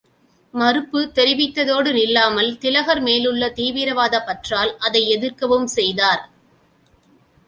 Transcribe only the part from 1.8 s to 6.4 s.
நில்லாமல், திலகர் மேலுள்ள தீவிரவாதப் பற்றால் அதை எதிர்க்கவும் செய்தார்.